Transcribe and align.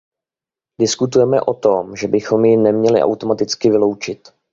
Diskutujeme 0.79 1.39
o 1.41 1.53
tom, 1.53 1.95
že 1.95 2.07
bychom 2.07 2.45
ji 2.45 2.57
neměli 2.57 3.03
automaticky 3.03 3.69
vyloučit. 3.69 4.27